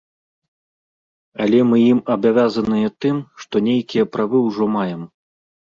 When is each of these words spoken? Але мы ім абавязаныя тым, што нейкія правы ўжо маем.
Але 1.45 1.59
мы 1.73 1.77
ім 1.91 1.99
абавязаныя 2.15 2.87
тым, 3.07 3.23
што 3.45 3.55
нейкія 3.71 4.11
правы 4.17 4.37
ўжо 4.49 4.65
маем. 4.81 5.01